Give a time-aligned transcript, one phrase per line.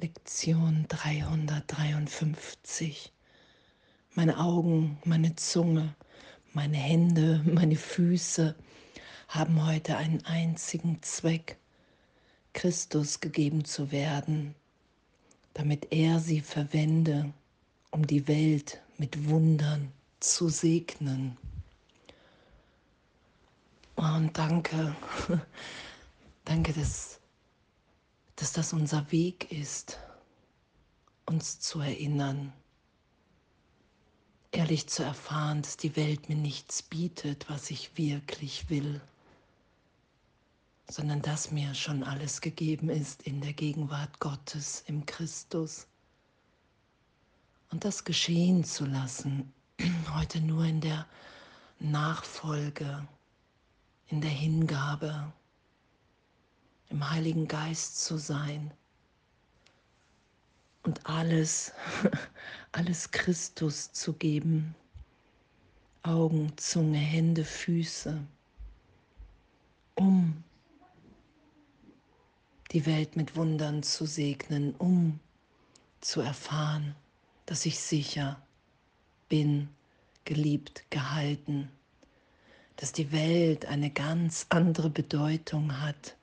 [0.00, 3.12] Lektion 353.
[4.14, 5.92] Meine Augen, meine Zunge,
[6.52, 8.54] meine Hände, meine Füße
[9.26, 11.56] haben heute einen einzigen Zweck,
[12.52, 14.54] Christus gegeben zu werden,
[15.54, 17.32] damit er sie verwende,
[17.90, 19.90] um die Welt mit Wundern
[20.20, 21.36] zu segnen.
[23.96, 24.94] Und danke,
[26.44, 27.17] danke, dass
[28.38, 29.98] dass das unser Weg ist,
[31.26, 32.52] uns zu erinnern,
[34.52, 39.00] ehrlich zu erfahren, dass die Welt mir nichts bietet, was ich wirklich will,
[40.88, 45.88] sondern dass mir schon alles gegeben ist in der Gegenwart Gottes im Christus.
[47.70, 49.52] Und das geschehen zu lassen,
[50.14, 51.06] heute nur in der
[51.80, 53.06] Nachfolge,
[54.06, 55.32] in der Hingabe,
[56.90, 58.72] im Heiligen Geist zu sein
[60.82, 61.72] und alles,
[62.72, 64.74] alles Christus zu geben.
[66.02, 68.22] Augen, Zunge, Hände, Füße,
[69.96, 70.42] um
[72.72, 75.20] die Welt mit Wundern zu segnen, um
[76.00, 76.94] zu erfahren,
[77.46, 78.40] dass ich sicher
[79.28, 79.68] bin,
[80.24, 81.70] geliebt, gehalten,
[82.76, 86.17] dass die Welt eine ganz andere Bedeutung hat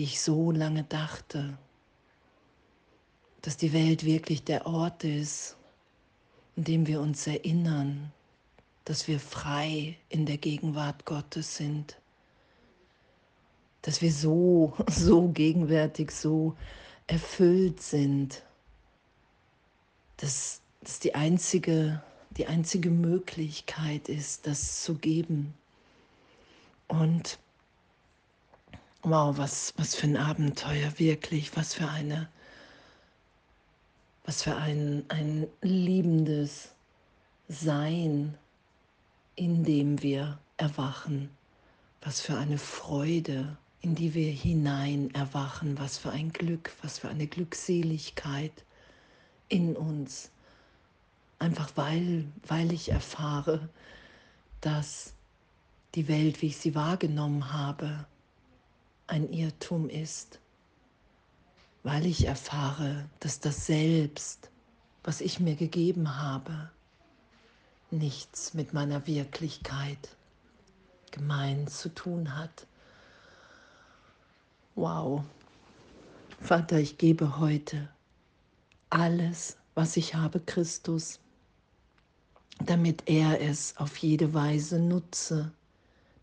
[0.00, 1.58] wie ich so lange dachte,
[3.42, 5.58] dass die Welt wirklich der Ort ist,
[6.56, 8.10] in dem wir uns erinnern,
[8.86, 11.98] dass wir frei in der Gegenwart Gottes sind,
[13.82, 16.56] dass wir so, so gegenwärtig, so
[17.06, 18.42] erfüllt sind,
[20.16, 25.52] dass das die einzige, die einzige Möglichkeit ist, das zu geben.
[26.88, 27.38] Und
[29.02, 32.28] Wow, was, was für ein Abenteuer, wirklich, was für eine,
[34.26, 36.68] was für ein, ein liebendes
[37.48, 38.36] Sein,
[39.36, 41.30] in dem wir erwachen,
[42.02, 47.08] was für eine Freude, in die wir hinein erwachen, was für ein Glück, was für
[47.08, 48.52] eine Glückseligkeit
[49.48, 50.30] in uns.
[51.38, 53.70] Einfach weil, weil ich erfahre,
[54.60, 55.14] dass
[55.94, 58.04] die Welt, wie ich sie wahrgenommen habe,
[59.10, 60.38] ein Irrtum ist,
[61.82, 64.50] weil ich erfahre, dass das Selbst,
[65.02, 66.70] was ich mir gegeben habe,
[67.90, 70.16] nichts mit meiner Wirklichkeit
[71.10, 72.66] gemein zu tun hat.
[74.76, 75.24] Wow.
[76.40, 77.88] Vater, ich gebe heute
[78.90, 81.18] alles, was ich habe, Christus,
[82.64, 85.50] damit er es auf jede Weise nutze,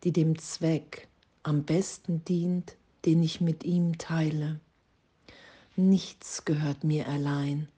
[0.04, 1.08] die dem Zweck
[1.44, 2.76] am besten dient,
[3.07, 4.59] den ich mit ihm teile.
[5.78, 7.69] Nichts gehört mir allein,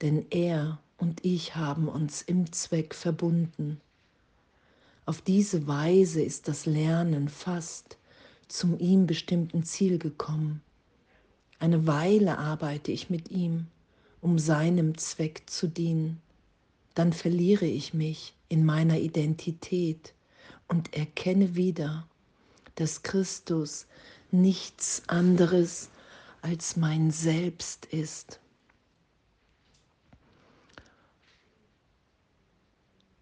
[0.00, 3.80] denn er und ich haben uns im Zweck verbunden.
[5.06, 7.98] Auf diese Weise ist das Lernen fast
[8.46, 10.62] zum ihm bestimmten Ziel gekommen.
[11.58, 13.66] Eine Weile arbeite ich mit ihm,
[14.20, 16.22] um seinem Zweck zu dienen.
[16.94, 20.14] Dann verliere ich mich in meiner Identität
[20.68, 22.06] und erkenne wieder,
[22.76, 23.88] dass Christus
[24.32, 25.90] nichts anderes
[26.42, 28.40] als mein Selbst ist.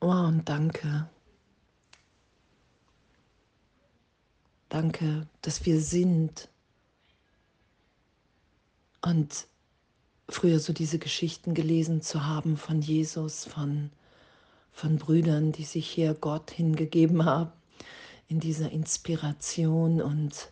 [0.00, 1.08] Oh, und danke.
[4.68, 6.48] Danke, dass wir sind.
[9.02, 9.46] Und
[10.28, 13.90] früher so diese Geschichten gelesen zu haben von Jesus, von,
[14.72, 17.52] von Brüdern, die sich hier Gott hingegeben haben
[18.28, 20.50] in dieser Inspiration und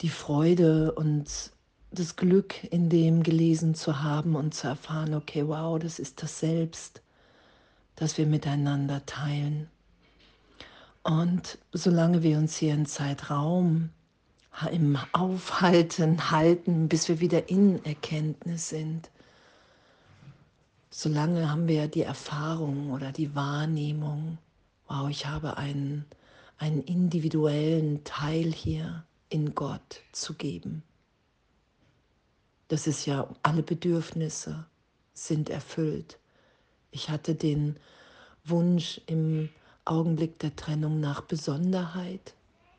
[0.00, 1.52] die Freude und
[1.90, 6.38] das Glück in dem gelesen zu haben und zu erfahren, okay, wow, das ist das
[6.38, 7.02] Selbst,
[7.96, 9.68] das wir miteinander teilen.
[11.02, 13.90] Und solange wir uns hier im Zeitraum
[14.72, 19.10] im Aufhalten halten, bis wir wieder in Erkenntnis sind,
[20.90, 24.38] solange haben wir die Erfahrung oder die Wahrnehmung,
[24.86, 26.04] wow, ich habe einen
[26.58, 30.82] einen individuellen Teil hier in Gott zu geben.
[32.68, 34.66] Das ist ja, alle Bedürfnisse
[35.14, 36.18] sind erfüllt.
[36.90, 37.76] Ich hatte den
[38.44, 39.48] Wunsch im
[39.84, 42.34] Augenblick der Trennung nach Besonderheit,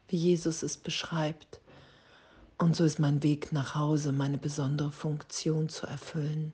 [0.08, 1.60] wie Jesus es beschreibt.
[2.58, 6.54] Und so ist mein Weg nach Hause, meine besondere Funktion zu erfüllen.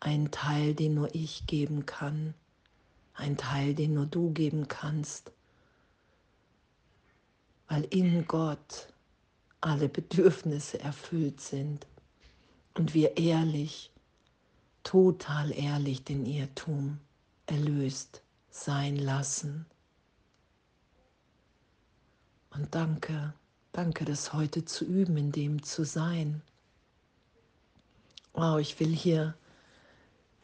[0.00, 2.34] Ein Teil, den nur ich geben kann.
[3.14, 5.32] Ein Teil, den nur du geben kannst
[7.68, 8.88] weil in Gott
[9.64, 11.86] alle Bedürfnisse erfüllt sind.
[12.74, 13.90] und wir ehrlich,
[14.82, 16.98] total ehrlich den Irrtum
[17.46, 19.66] erlöst sein lassen.
[22.50, 23.32] Und danke,
[23.72, 26.42] danke, das heute zu üben, in dem zu sein.
[28.32, 29.34] Wow, ich will hier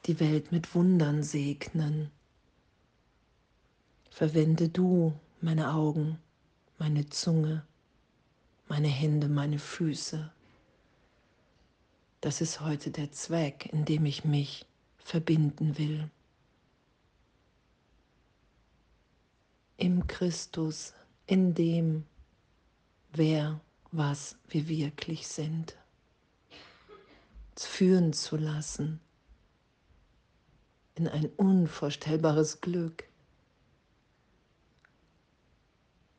[0.07, 2.11] die Welt mit Wundern segnen.
[4.11, 6.19] Verwende du meine Augen,
[6.79, 7.65] meine Zunge,
[8.71, 10.33] meine Hände, meine Füße.
[12.21, 14.65] Das ist heute der Zweck, in dem ich mich
[14.97, 16.09] verbinden will.
[19.77, 20.95] Im Christus,
[21.27, 22.05] in dem,
[23.13, 25.77] wer, was wir wirklich sind.
[27.57, 29.01] Führen zu lassen
[30.95, 33.10] in ein unvorstellbares Glück,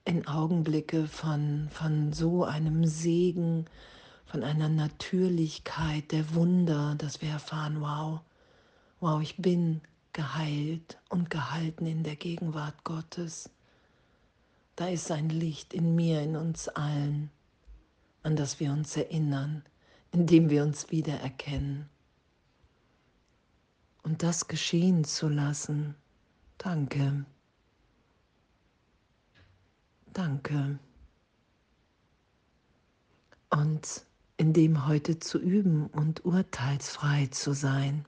[0.05, 3.65] in Augenblicke von, von so einem Segen,
[4.25, 8.21] von einer Natürlichkeit der Wunder, dass wir erfahren, wow,
[8.99, 9.81] wow, ich bin
[10.13, 13.49] geheilt und gehalten in der Gegenwart Gottes.
[14.75, 17.29] Da ist ein Licht in mir, in uns allen,
[18.23, 19.63] an das wir uns erinnern,
[20.11, 21.89] indem wir uns wiedererkennen.
[24.03, 25.95] Und das geschehen zu lassen,
[26.57, 27.25] danke.
[30.13, 30.77] Danke.
[33.49, 34.05] Und
[34.37, 38.05] in dem heute zu üben und urteilsfrei zu sein,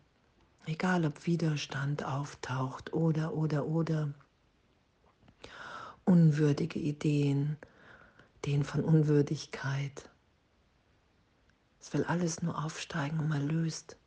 [0.65, 4.13] egal ob Widerstand auftaucht oder, oder, oder
[6.05, 7.57] unwürdige Ideen,
[8.39, 10.09] Ideen von Unwürdigkeit.
[11.79, 13.97] Es will alles nur aufsteigen, um erlöst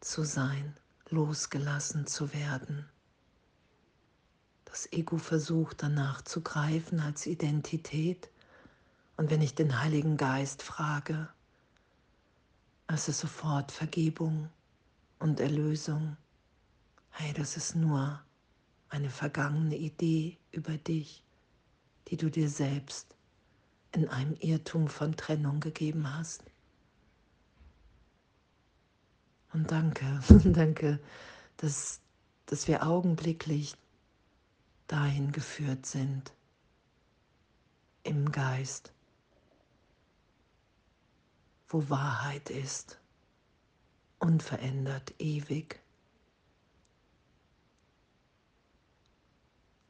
[0.00, 0.76] zu sein,
[1.10, 2.88] losgelassen zu werden.
[4.70, 8.28] Das Ego versucht danach zu greifen als Identität.
[9.16, 11.28] Und wenn ich den Heiligen Geist frage,
[12.86, 14.50] es ist sofort Vergebung
[15.18, 16.18] und Erlösung.
[17.10, 18.22] Hey, das ist nur
[18.90, 21.24] eine vergangene Idee über dich,
[22.08, 23.16] die du dir selbst
[23.92, 26.44] in einem Irrtum von Trennung gegeben hast.
[29.54, 31.00] Und danke, danke,
[31.56, 32.00] dass,
[32.44, 33.74] dass wir augenblicklich
[34.88, 36.32] dahin geführt sind,
[38.02, 38.92] im Geist,
[41.68, 42.98] wo Wahrheit ist,
[44.18, 45.80] unverändert, ewig.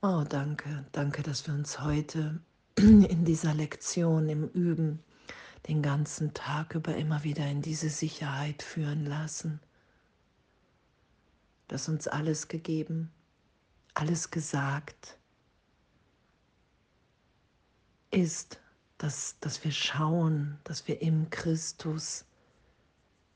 [0.03, 2.41] Oh, danke, danke, dass wir uns heute
[2.77, 5.03] in dieser Lektion, im Üben,
[5.69, 9.61] den ganzen Tag über immer wieder in diese Sicherheit führen lassen,
[11.69, 13.13] dass uns alles gegeben
[13.99, 15.19] alles gesagt
[18.13, 18.61] ist,
[18.99, 22.25] dass, dass wir schauen, dass wir im Christus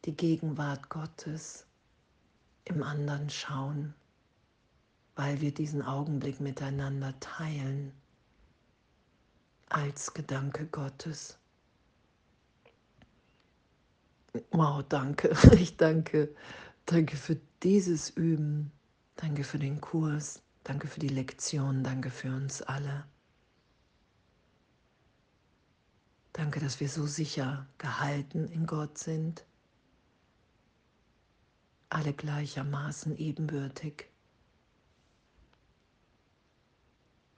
[0.04, 1.66] die Gegenwart Gottes
[2.64, 3.92] im anderen schauen,
[5.16, 7.92] weil wir diesen Augenblick miteinander teilen
[9.68, 11.38] als Gedanke Gottes.
[14.52, 15.34] Wow, danke.
[15.54, 16.34] Ich danke.
[16.86, 18.70] Danke für dieses Üben.
[19.16, 20.40] Danke für den Kurs.
[20.64, 23.04] Danke für die Lektion, danke für uns alle.
[26.32, 29.44] Danke, dass wir so sicher gehalten in Gott sind,
[31.88, 34.08] alle gleichermaßen ebenbürtig.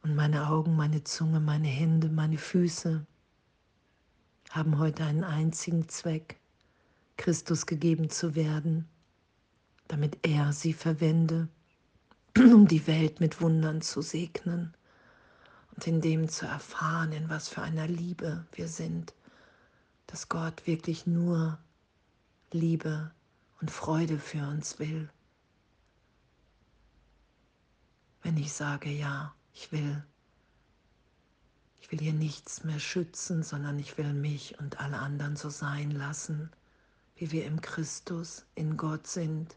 [0.03, 3.07] Und meine Augen, meine Zunge, meine Hände, meine Füße
[4.51, 6.39] haben heute einen einzigen Zweck,
[7.17, 8.87] Christus gegeben zu werden,
[9.89, 11.49] damit er sie verwende
[12.37, 14.75] um die Welt mit Wundern zu segnen
[15.75, 19.15] und in dem zu erfahren, in was für einer Liebe wir sind,
[20.07, 21.59] dass Gott wirklich nur
[22.53, 23.11] Liebe
[23.61, 25.11] und Freude für uns will.
[28.23, 30.05] Wenn ich sage, ja, ich will,
[31.81, 35.91] ich will hier nichts mehr schützen, sondern ich will mich und alle anderen so sein
[35.91, 36.51] lassen,
[37.17, 39.57] wie wir im Christus, in Gott sind